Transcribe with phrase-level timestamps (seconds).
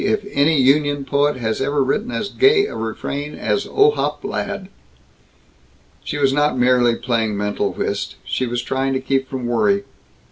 [0.03, 4.67] if any union poet has ever written as gay a refrain as 'Ohop Ladd'!"
[6.03, 8.15] She was not merely playing mental whist.
[8.25, 9.83] She was trying to keep from worry.